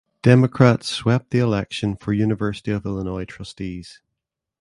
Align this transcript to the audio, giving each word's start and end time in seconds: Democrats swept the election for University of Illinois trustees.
Democrats 0.23 0.87
swept 0.89 1.29
the 1.29 1.37
election 1.37 1.95
for 1.95 2.11
University 2.11 2.71
of 2.71 2.87
Illinois 2.87 3.23
trustees. 3.23 4.01